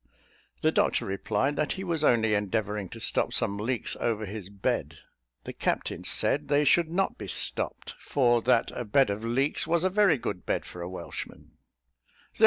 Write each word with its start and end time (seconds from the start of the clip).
The 0.61 0.71
doctor 0.71 1.05
replied, 1.05 1.55
that 1.57 1.73
he 1.73 1.83
was 1.83 2.03
only 2.03 2.33
endeavouring 2.33 2.89
to 2.89 2.99
stop 2.99 3.33
some 3.33 3.57
leaks 3.59 3.95
over 3.99 4.25
his 4.25 4.49
bed: 4.49 4.97
the 5.43 5.53
captain 5.53 6.05
said 6.05 6.47
they 6.47 6.63
should 6.63 6.89
not 6.89 7.19
be 7.19 7.27
stopped; 7.27 7.93
for 7.99 8.41
that 8.41 8.71
a 8.73 8.83
bed 8.83 9.11
of 9.11 9.23
leeks 9.23 9.67
was 9.67 9.83
a 9.83 9.91
very 9.91 10.17
good 10.17 10.43
bed 10.43 10.65
for 10.65 10.81
a 10.81 10.89
Welshman. 10.89 11.51